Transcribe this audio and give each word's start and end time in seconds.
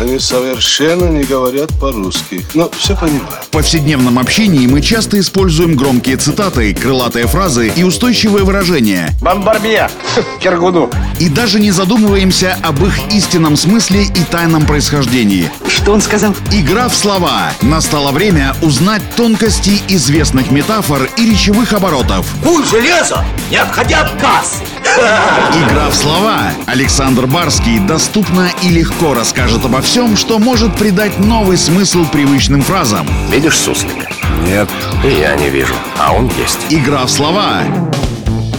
Они 0.00 0.18
совершенно 0.18 1.10
не 1.10 1.24
говорят 1.24 1.78
по-русски. 1.78 2.42
Но 2.54 2.70
все 2.70 2.96
понимаю. 2.96 3.42
В 3.50 3.52
повседневном 3.52 4.16
общении 4.20 4.68
мы 4.68 4.80
часто 4.80 5.18
используем 5.18 5.74
громкие 5.74 6.16
цитаты, 6.16 6.72
крылатые 6.72 7.26
фразы 7.26 7.72
и 7.74 7.82
устойчивые 7.82 8.44
выражения. 8.44 9.10
Бомбарбия! 9.20 9.90
Киргуду! 10.40 10.88
И 11.18 11.28
даже 11.28 11.58
не 11.58 11.72
задумываемся 11.72 12.56
об 12.62 12.84
их 12.84 12.94
истинном 13.12 13.56
смысле 13.56 14.04
и 14.04 14.22
тайном 14.30 14.66
происхождении. 14.66 15.50
Что 15.66 15.94
он 15.94 16.00
сказал? 16.00 16.32
Игра 16.52 16.88
в 16.88 16.94
слова. 16.94 17.52
Настало 17.60 18.12
время 18.12 18.54
узнать 18.62 19.02
тонкости 19.16 19.82
известных 19.88 20.52
метафор 20.52 21.10
и 21.16 21.28
речевых 21.28 21.72
оборотов. 21.72 22.28
Пуль 22.44 22.64
железо, 22.64 23.24
не 23.50 23.56
отходя 23.56 24.02
от 24.02 24.12
кассы. 24.12 24.62
Игра 25.68 25.88
в 25.90 25.94
слова. 25.94 26.52
Александр 26.66 27.26
Барский 27.26 27.80
доступно 27.80 28.48
и 28.62 28.68
легко 28.68 29.14
расскажет 29.14 29.64
обо 29.64 29.80
всем, 29.82 30.16
что 30.16 30.38
может 30.38 30.76
придать 30.76 31.18
новый 31.18 31.58
смысл 31.58 32.04
привычным 32.06 32.62
фразам. 32.62 33.06
Видишь 33.40 33.56
суслика? 33.56 34.06
Нет. 34.44 34.68
И 35.02 35.18
я 35.18 35.34
не 35.34 35.48
вижу, 35.48 35.72
а 35.98 36.12
он 36.12 36.30
есть. 36.38 36.58
Игра 36.68 37.06
в 37.06 37.10
слова. 37.10 37.62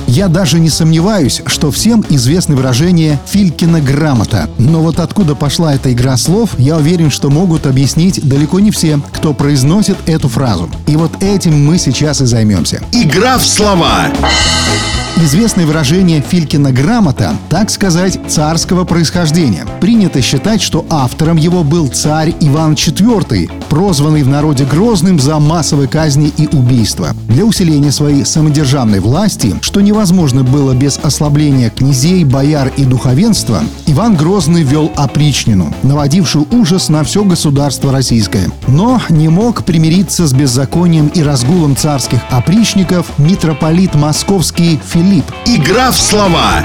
Я 0.08 0.28
даже 0.28 0.60
не 0.60 0.72
сомневаюсь, 0.72 1.44
что 1.46 1.70
всем 1.70 2.04
известно 2.10 2.56
выражение 2.56 3.20
«Филькина 3.28 3.80
грамота». 3.80 4.50
Но 4.58 4.82
вот 4.82 5.00
откуда 5.00 5.36
пошла 5.36 5.76
эта 5.76 5.94
игра 5.94 6.18
слов, 6.18 6.58
я 6.58 6.78
уверен, 6.78 7.12
что 7.12 7.30
могут 7.30 7.68
объяснить 7.68 8.28
далеко 8.28 8.60
не 8.60 8.72
все, 8.72 9.00
кто 9.14 9.36
произносит 9.36 9.98
эту 10.08 10.30
фразу. 10.30 10.68
И 10.88 10.96
вот 10.96 11.22
этим 11.22 11.64
мы 11.64 11.78
сейчас 11.78 12.20
и 12.22 12.26
займемся. 12.26 12.82
Игра 12.92 13.38
в 13.38 13.46
слова. 13.46 14.08
Известное 15.24 15.68
выражение 15.68 16.20
«Филькина 16.20 16.72
грамота», 16.72 17.36
так 17.48 17.70
сказать, 17.70 18.20
царского 18.28 18.86
происхождения. 18.86 19.68
Принято 19.80 20.20
считать, 20.20 20.64
что 20.64 20.84
автором 20.90 21.38
его 21.38 21.64
был 21.64 21.90
царь 21.90 22.34
Иван 22.40 22.74
IV, 22.74 23.52
прозванный 23.70 24.24
в 24.24 24.28
народе 24.28 24.66
Грозным 24.66 25.20
за 25.20 25.38
массовые 25.38 25.88
казни 25.88 26.34
и 26.36 26.48
убийства. 26.48 27.10
Для 27.28 27.46
усиления 27.46 27.92
своей 27.92 28.26
самодержавной 28.26 29.00
власти, 29.00 29.54
что 29.62 29.82
невозможно 29.82 30.44
было 30.44 30.74
без 30.74 30.98
ослабления 30.98 31.70
князей, 31.70 32.24
бояр 32.24 32.72
и 32.76 32.84
духовенства, 32.84 33.62
Иван 33.86 34.16
Грозный 34.16 34.64
вел 34.64 34.92
опричнину, 34.96 35.72
наводившую 35.84 36.48
ужас 36.52 36.90
на 36.90 37.04
все 37.04 37.24
государство 37.24 37.92
российское. 37.92 38.50
Но 38.68 39.00
не 39.10 39.30
мог 39.30 39.66
примириться 39.66 40.26
с 40.26 40.34
беззаконием 40.34 41.10
и 41.10 41.22
разгулом 41.22 41.76
царских 41.76 42.22
опричников 42.32 43.06
митрополит 43.20 43.94
московский 43.94 44.80
Филипп. 44.84 45.11
Игра 45.46 45.92
в 45.92 46.00
слова. 46.00 46.64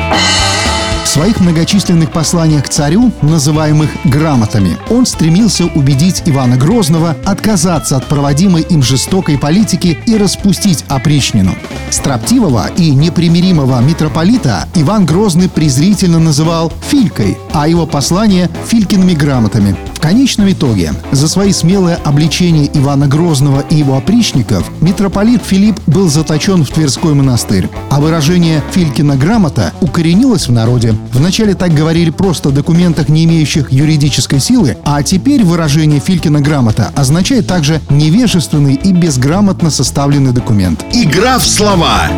В 1.03 1.09
своих 1.09 1.41
многочисленных 1.41 2.13
посланиях 2.13 2.65
к 2.65 2.69
царю, 2.69 3.11
называемых 3.23 3.91
грамотами, 4.05 4.77
он 4.89 5.05
стремился 5.05 5.65
убедить 5.65 6.23
Ивана 6.27 6.57
Грозного 6.57 7.17
отказаться 7.25 7.97
от 7.97 8.07
проводимой 8.07 8.63
им 8.63 8.83
жестокой 8.83 9.37
политики 9.37 9.99
и 10.07 10.17
распустить 10.17 10.85
опричнину. 10.89 11.57
Строптивого 11.91 12.69
и 12.77 12.91
непримиримого 12.91 13.81
митрополита 13.81 14.69
Иван 14.75 15.07
Грозный 15.07 15.49
презрительно 15.49 16.21
называл 16.21 16.73
«филькой», 16.89 17.39
а 17.53 17.67
его 17.67 17.87
послания– 17.87 18.49
«филькиными 18.69 19.15
грамотами». 19.15 19.77
В 20.07 20.09
конечном 20.09 20.49
итоге 20.53 20.93
за 21.11 21.27
свои 21.27 21.51
смелые 21.51 21.97
обличения 21.97 22.71
Ивана 22.75 23.09
Грозного 23.09 23.65
и 23.71 23.75
его 23.75 23.97
опричников 23.97 24.71
митрополит 24.81 25.43
Филипп 25.43 25.81
был 25.89 26.09
заточен 26.09 26.65
в 26.65 26.71
Тверской 26.71 27.13
монастырь, 27.13 27.69
а 27.91 27.99
выражение 27.99 28.63
«Филькина 28.71 29.17
грамота» 29.17 29.73
укоренилось 29.81 30.47
в 30.47 30.53
народе. 30.53 30.95
Вначале 31.13 31.55
так 31.55 31.75
говорили 31.75 32.11
просто 32.11 32.51
в 32.51 32.55
документах, 32.55 33.09
не 33.09 33.25
имеющих 33.25 33.73
юридической 33.73 34.39
силы, 34.39 34.77
а 34.85 35.03
теперь 35.03 35.43
выражение 35.43 35.99
«Филькина 35.99 36.41
грамота» 36.41 36.93
означает 36.95 37.49
также 37.49 37.81
невежественный 37.91 38.75
и 38.75 38.93
безграмотно 38.93 39.71
составленный 39.71 40.31
документ. 40.31 40.85
Игра 40.93 41.41
в 41.41 41.45
слова. 41.45 42.09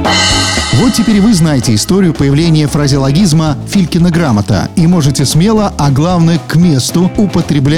Вот 0.74 0.92
теперь 0.92 1.22
вы 1.22 1.32
знаете 1.32 1.74
историю 1.74 2.12
появления 2.12 2.68
фразеологизма 2.68 3.56
«Филькина 3.68 4.10
грамота» 4.10 4.68
и 4.76 4.86
можете 4.86 5.24
смело, 5.24 5.72
а 5.78 5.90
главное 5.90 6.38
к 6.46 6.56
месту, 6.56 7.10
употреблять 7.16 7.77